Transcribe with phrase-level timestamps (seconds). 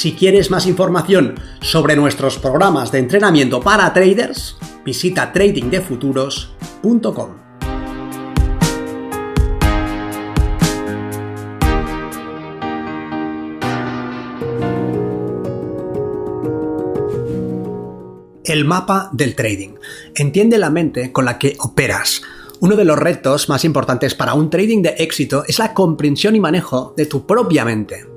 [0.00, 7.30] Si quieres más información sobre nuestros programas de entrenamiento para traders, visita tradingdefuturos.com.
[18.42, 19.74] El mapa del trading.
[20.14, 22.22] Entiende la mente con la que operas.
[22.60, 26.40] Uno de los retos más importantes para un trading de éxito es la comprensión y
[26.40, 28.09] manejo de tu propia mente.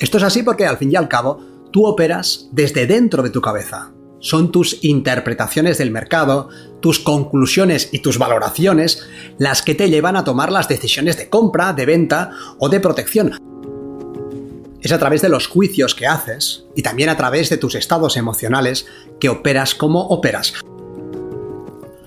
[0.00, 3.42] Esto es así porque al fin y al cabo tú operas desde dentro de tu
[3.42, 3.92] cabeza.
[4.18, 6.48] Son tus interpretaciones del mercado,
[6.80, 9.06] tus conclusiones y tus valoraciones
[9.38, 13.38] las que te llevan a tomar las decisiones de compra, de venta o de protección.
[14.80, 18.16] Es a través de los juicios que haces y también a través de tus estados
[18.16, 18.86] emocionales
[19.20, 20.54] que operas como operas.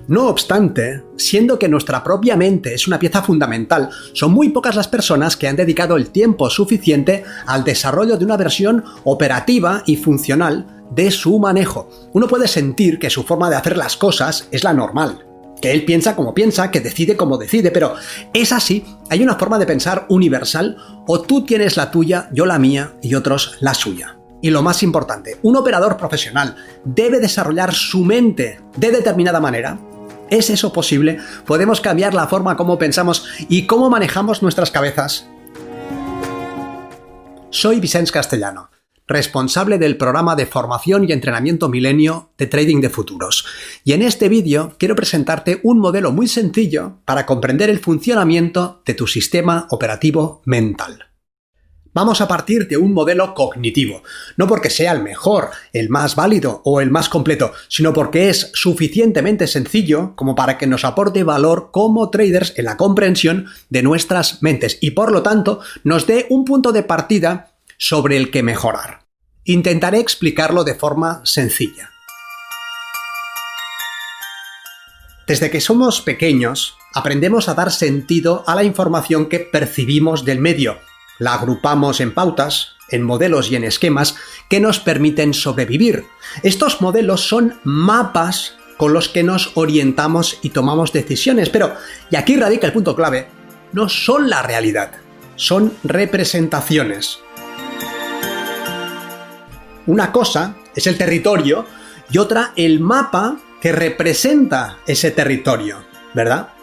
[0.06, 4.86] No obstante, siendo que nuestra propia mente es una pieza fundamental, son muy pocas las
[4.86, 10.84] personas que han dedicado el tiempo suficiente al desarrollo de una versión operativa y funcional
[10.94, 11.88] de su manejo.
[12.12, 15.24] Uno puede sentir que su forma de hacer las cosas es la normal,
[15.62, 17.94] que él piensa como piensa, que decide como decide, pero
[18.34, 22.58] es así, hay una forma de pensar universal o tú tienes la tuya, yo la
[22.58, 24.18] mía y otros la suya.
[24.42, 29.78] Y lo más importante, un operador profesional debe desarrollar su mente de determinada manera
[30.30, 31.18] ¿Es eso posible?
[31.46, 35.28] ¿Podemos cambiar la forma como pensamos y cómo manejamos nuestras cabezas?
[37.50, 38.70] Soy Vicente Castellano,
[39.06, 43.46] responsable del programa de formación y entrenamiento milenio de Trading de Futuros.
[43.84, 48.94] Y en este vídeo quiero presentarte un modelo muy sencillo para comprender el funcionamiento de
[48.94, 51.13] tu sistema operativo mental.
[51.94, 54.02] Vamos a partir de un modelo cognitivo,
[54.36, 58.50] no porque sea el mejor, el más válido o el más completo, sino porque es
[58.52, 64.42] suficientemente sencillo como para que nos aporte valor como traders en la comprensión de nuestras
[64.42, 69.04] mentes y por lo tanto nos dé un punto de partida sobre el que mejorar.
[69.44, 71.92] Intentaré explicarlo de forma sencilla.
[75.28, 80.78] Desde que somos pequeños, aprendemos a dar sentido a la información que percibimos del medio
[81.18, 84.16] la agrupamos en pautas, en modelos y en esquemas
[84.48, 86.04] que nos permiten sobrevivir.
[86.42, 91.74] Estos modelos son mapas con los que nos orientamos y tomamos decisiones, pero,
[92.10, 93.28] y aquí radica el punto clave,
[93.72, 94.92] no son la realidad,
[95.36, 97.18] son representaciones.
[99.86, 101.66] Una cosa es el territorio
[102.10, 106.53] y otra el mapa que representa ese territorio, ¿verdad?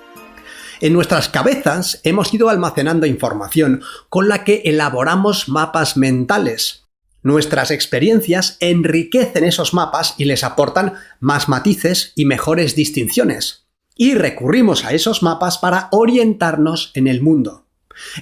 [0.82, 6.88] En nuestras cabezas hemos ido almacenando información con la que elaboramos mapas mentales.
[7.22, 13.68] Nuestras experiencias enriquecen esos mapas y les aportan más matices y mejores distinciones.
[13.96, 17.68] Y recurrimos a esos mapas para orientarnos en el mundo.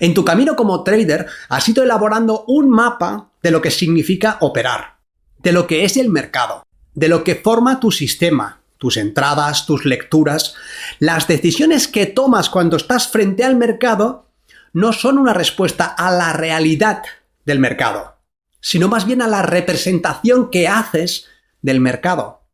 [0.02, 4.98] En tu camino como trader has ido elaborando un mapa de lo que significa operar,
[5.38, 9.86] de lo que es el mercado, de lo que forma tu sistema, tus entradas, tus
[9.86, 10.56] lecturas,
[10.98, 14.32] las decisiones que tomas cuando estás frente al mercado
[14.74, 17.04] no son una respuesta a la realidad
[17.46, 18.18] del mercado,
[18.62, 21.28] sino más bien a la representación que haces
[21.62, 22.48] del mercado.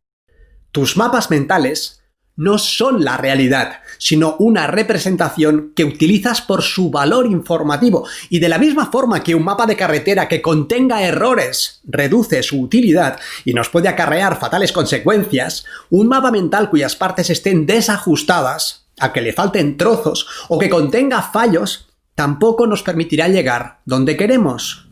[0.72, 2.04] Tus mapas mentales
[2.36, 8.08] no son la realidad, sino una representación que utilizas por su valor informativo.
[8.30, 12.62] Y de la misma forma que un mapa de carretera que contenga errores reduce su
[12.62, 19.12] utilidad y nos puede acarrear fatales consecuencias, un mapa mental cuyas partes estén desajustadas, a
[19.12, 24.85] que le falten trozos o que contenga fallos, tampoco nos permitirá llegar donde queremos.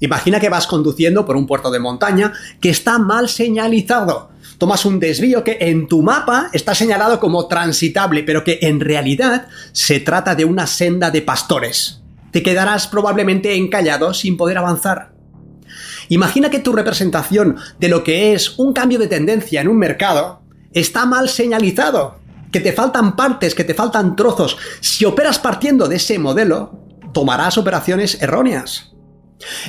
[0.00, 4.98] Imagina que vas conduciendo por un puerto de montaña que está mal señalizado tomas un
[5.00, 10.34] desvío que en tu mapa está señalado como transitable, pero que en realidad se trata
[10.34, 12.02] de una senda de pastores.
[12.30, 15.12] Te quedarás probablemente encallado sin poder avanzar.
[16.08, 20.42] Imagina que tu representación de lo que es un cambio de tendencia en un mercado
[20.72, 22.18] está mal señalizado,
[22.52, 24.56] que te faltan partes, que te faltan trozos.
[24.80, 26.78] Si operas partiendo de ese modelo,
[27.12, 28.95] tomarás operaciones erróneas.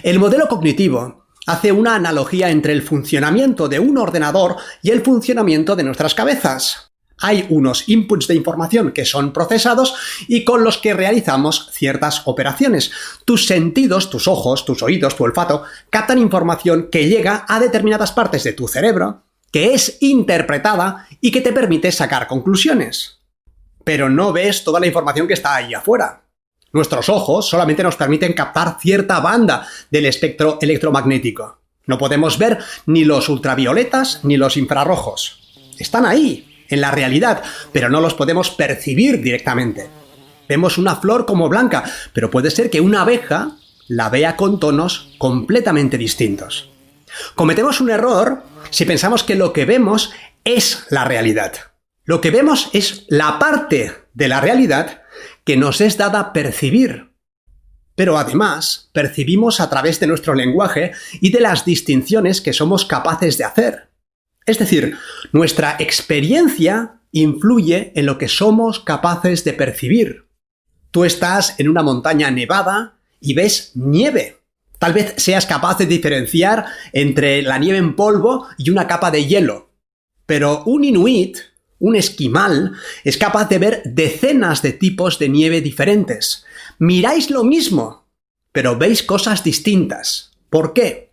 [0.04, 5.76] El modelo cognitivo hace una analogía entre el funcionamiento de un ordenador y el funcionamiento
[5.76, 6.92] de nuestras cabezas.
[7.20, 9.96] Hay unos inputs de información que son procesados
[10.28, 12.92] y con los que realizamos ciertas operaciones.
[13.26, 18.44] Tus sentidos, tus ojos, tus oídos, tu olfato, captan información que llega a determinadas partes
[18.44, 23.22] de tu cerebro, que es interpretada y que te permite sacar conclusiones.
[23.84, 26.27] Pero no ves toda la información que está ahí afuera.
[26.78, 31.58] Nuestros ojos solamente nos permiten captar cierta banda del espectro electromagnético.
[31.88, 35.40] No podemos ver ni los ultravioletas ni los infrarrojos.
[35.80, 37.42] Están ahí, en la realidad,
[37.72, 39.90] pero no los podemos percibir directamente.
[40.48, 41.84] Vemos una flor como blanca,
[42.14, 43.54] pero puede ser que una abeja
[43.88, 46.70] la vea con tonos completamente distintos.
[47.34, 50.12] Cometemos un error si pensamos que lo que vemos
[50.44, 51.54] es la realidad.
[52.06, 55.02] Lo que vemos es la parte de la realidad
[55.48, 57.14] que nos es dada percibir.
[57.96, 60.92] Pero además, percibimos a través de nuestro lenguaje
[61.22, 63.90] y de las distinciones que somos capaces de hacer.
[64.46, 64.98] Es decir,
[65.32, 70.28] nuestra experiencia influye en lo que somos capaces de percibir.
[70.92, 74.42] Tú estás en una montaña nevada y ves nieve.
[74.80, 79.26] Tal vez seas capaz de diferenciar entre la nieve en polvo y una capa de
[79.26, 79.72] hielo.
[80.26, 81.38] Pero un inuit,
[81.80, 86.46] un esquimal, es capaz de ver decenas de tipos de nieve diferentes.
[86.80, 88.08] Miráis lo mismo,
[88.52, 90.32] pero veis cosas distintas.
[90.50, 91.12] ¿Por qué?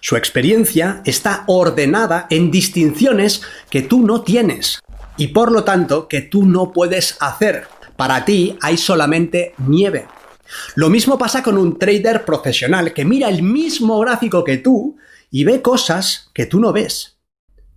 [0.00, 4.80] Su experiencia está ordenada en distinciones que tú no tienes
[5.16, 7.66] y por lo tanto que tú no puedes hacer.
[7.96, 10.06] Para ti hay solamente nieve.
[10.74, 14.96] Lo mismo pasa con un trader profesional que mira el mismo gráfico que tú
[15.30, 17.18] y ve cosas que tú no ves.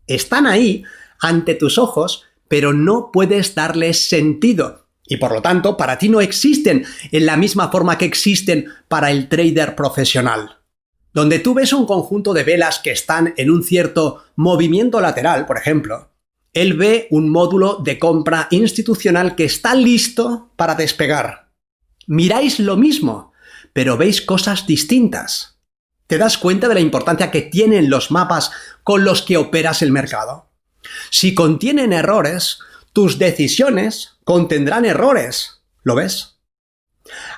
[0.07, 0.83] Están ahí
[1.19, 4.87] ante tus ojos, pero no puedes darles sentido.
[5.07, 9.11] Y por lo tanto, para ti no existen en la misma forma que existen para
[9.11, 10.57] el trader profesional
[11.15, 15.57] donde tú ves un conjunto de velas que están en un cierto movimiento lateral, por
[15.57, 16.11] ejemplo,
[16.51, 21.53] él ve un módulo de compra institucional que está listo para despegar.
[22.05, 23.31] Miráis lo mismo,
[23.71, 25.61] pero veis cosas distintas.
[26.05, 28.51] ¿Te das cuenta de la importancia que tienen los mapas
[28.83, 30.49] con los que operas el mercado?
[31.09, 32.59] Si contienen errores,
[32.93, 35.63] tus decisiones contendrán errores.
[35.83, 36.39] ¿Lo ves?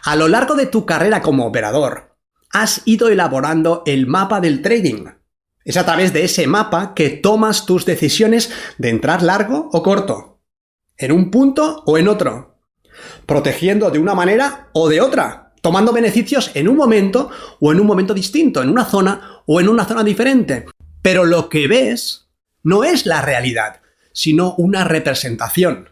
[0.04, 2.16] A lo largo de tu carrera como operador,
[2.52, 5.06] has ido elaborando el mapa del trading.
[5.66, 10.40] Es a través de ese mapa que tomas tus decisiones de entrar largo o corto,
[10.98, 12.60] en un punto o en otro,
[13.26, 17.30] protegiendo de una manera o de otra, tomando beneficios en un momento
[17.60, 20.66] o en un momento distinto, en una zona o en una zona diferente.
[21.02, 22.27] Pero lo que ves
[22.68, 23.80] no es la realidad,
[24.12, 25.88] sino una representación.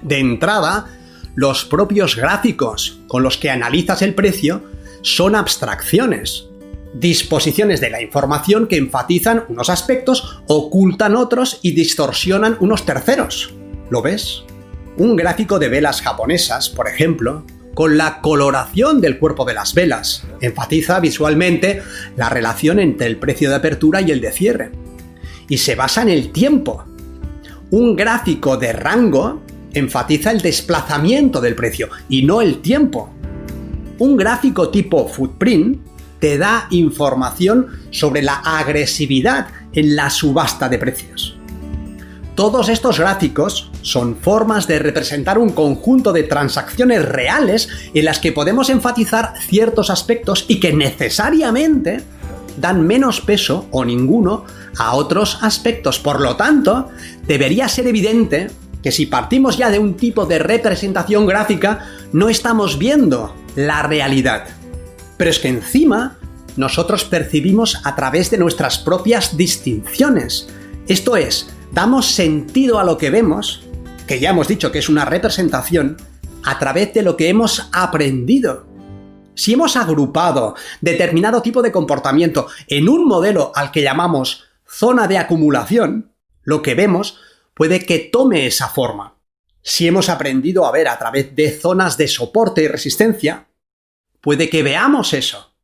[0.00, 0.86] De entrada,
[1.34, 4.64] los propios gráficos con los que analizas el precio
[5.02, 6.46] son abstracciones,
[6.94, 13.52] disposiciones de la información que enfatizan unos aspectos, ocultan otros y distorsionan unos terceros.
[13.90, 14.42] ¿Lo ves?
[14.96, 17.44] Un gráfico de velas japonesas, por ejemplo,
[17.76, 21.82] con la coloración del cuerpo de las velas, enfatiza visualmente
[22.16, 24.70] la relación entre el precio de apertura y el de cierre.
[25.46, 26.86] Y se basa en el tiempo.
[27.70, 29.42] Un gráfico de rango
[29.74, 33.10] enfatiza el desplazamiento del precio y no el tiempo.
[33.98, 35.78] Un gráfico tipo footprint
[36.18, 41.36] te da información sobre la agresividad en la subasta de precios.
[42.36, 48.30] Todos estos gráficos son formas de representar un conjunto de transacciones reales en las que
[48.30, 52.02] podemos enfatizar ciertos aspectos y que necesariamente
[52.58, 54.44] dan menos peso o ninguno
[54.76, 55.98] a otros aspectos.
[55.98, 56.90] Por lo tanto,
[57.26, 58.48] debería ser evidente
[58.82, 64.44] que si partimos ya de un tipo de representación gráfica, no estamos viendo la realidad.
[65.16, 66.18] Pero es que encima
[66.58, 70.48] nosotros percibimos a través de nuestras propias distinciones.
[70.86, 73.62] Esto es, damos sentido a lo que vemos,
[74.06, 75.96] que ya hemos dicho que es una representación,
[76.44, 78.66] a través de lo que hemos aprendido.
[79.34, 85.18] Si hemos agrupado determinado tipo de comportamiento en un modelo al que llamamos zona de
[85.18, 87.18] acumulación, lo que vemos
[87.52, 89.18] puede que tome esa forma.
[89.60, 93.48] Si hemos aprendido a ver a través de zonas de soporte y resistencia,
[94.20, 95.54] puede que veamos eso.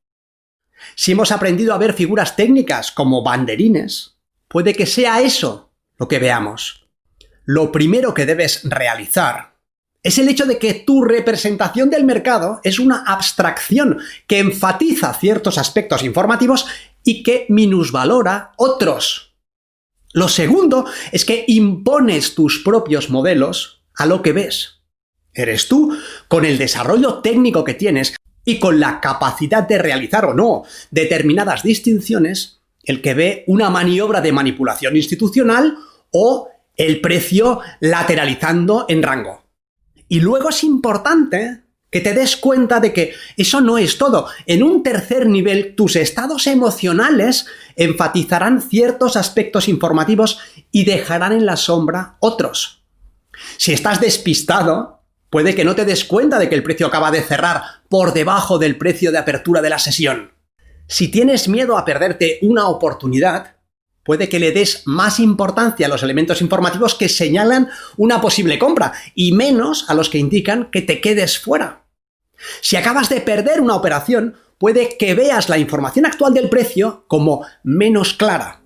[0.97, 4.16] Si hemos aprendido a ver figuras técnicas como banderines,
[4.49, 6.87] puede que sea eso lo que veamos.
[7.44, 9.52] Lo primero que debes realizar
[10.02, 15.58] es el hecho de que tu representación del mercado es una abstracción que enfatiza ciertos
[15.58, 16.66] aspectos informativos
[17.04, 19.37] y que minusvalora otros.
[20.12, 24.82] Lo segundo es que impones tus propios modelos a lo que ves.
[25.32, 25.96] Eres tú,
[26.28, 31.62] con el desarrollo técnico que tienes y con la capacidad de realizar o no determinadas
[31.62, 35.76] distinciones, el que ve una maniobra de manipulación institucional
[36.10, 39.44] o el precio lateralizando en rango.
[40.08, 41.62] Y luego es importante
[41.92, 44.26] que te des cuenta de que eso no es todo.
[44.46, 47.46] En un tercer nivel, tus estados emocionales
[47.76, 50.38] enfatizarán ciertos aspectos informativos
[50.70, 52.82] y dejarán en la sombra otros.
[53.58, 57.22] Si estás despistado, puede que no te des cuenta de que el precio acaba de
[57.22, 60.31] cerrar por debajo del precio de apertura de la sesión.
[60.92, 63.56] Si tienes miedo a perderte una oportunidad,
[64.04, 68.92] puede que le des más importancia a los elementos informativos que señalan una posible compra
[69.14, 71.87] y menos a los que indican que te quedes fuera.
[72.61, 77.46] Si acabas de perder una operación, puede que veas la información actual del precio como
[77.62, 78.61] menos clara.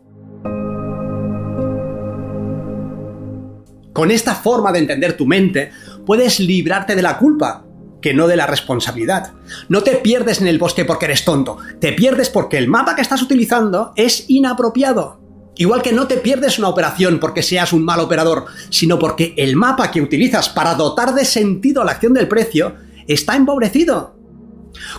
[3.93, 5.71] Con esta forma de entender tu mente,
[6.05, 7.66] puedes librarte de la culpa,
[8.01, 9.33] que no de la responsabilidad.
[9.69, 13.03] No te pierdes en el bosque porque eres tonto, te pierdes porque el mapa que
[13.03, 15.21] estás utilizando es inapropiado.
[15.59, 19.57] Igual que no te pierdes una operación porque seas un mal operador, sino porque el
[19.57, 22.75] mapa que utilizas para dotar de sentido a la acción del precio
[23.07, 24.15] está empobrecido.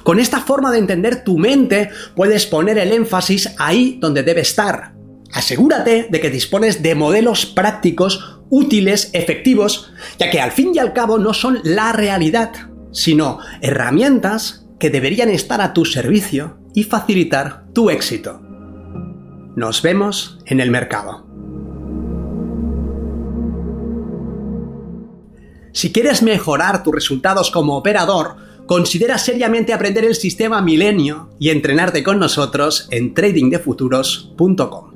[0.03, 4.93] Con esta forma de entender tu mente puedes poner el énfasis ahí donde debe estar.
[5.31, 10.93] Asegúrate de que dispones de modelos prácticos, útiles, efectivos, ya que al fin y al
[10.93, 12.51] cabo no son la realidad,
[12.91, 18.41] sino herramientas que deberían estar a tu servicio y facilitar tu éxito.
[19.55, 21.25] Nos vemos en el mercado.
[25.73, 32.03] Si quieres mejorar tus resultados como operador, considera seriamente aprender el sistema Milenio y entrenarte
[32.03, 34.86] con nosotros en tradingdefuturos.com.